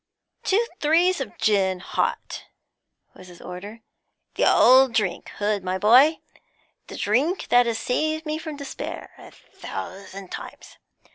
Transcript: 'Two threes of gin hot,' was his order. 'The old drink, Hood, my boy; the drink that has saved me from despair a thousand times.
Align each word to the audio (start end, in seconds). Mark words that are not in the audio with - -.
'Two 0.41 0.65
threes 0.79 1.21
of 1.21 1.37
gin 1.37 1.79
hot,' 1.79 2.45
was 3.13 3.27
his 3.27 3.39
order. 3.39 3.81
'The 4.33 4.43
old 4.51 4.93
drink, 4.95 5.29
Hood, 5.37 5.63
my 5.63 5.77
boy; 5.77 6.21
the 6.87 6.97
drink 6.97 7.49
that 7.49 7.67
has 7.67 7.77
saved 7.77 8.25
me 8.25 8.39
from 8.39 8.57
despair 8.57 9.11
a 9.19 9.29
thousand 9.29 10.31
times. 10.31 10.77